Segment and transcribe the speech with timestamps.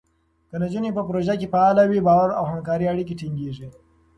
[0.49, 3.67] که نجونې په پروژو کې فعاله وي، باور او همکارۍ اړیکې ټینګېږي.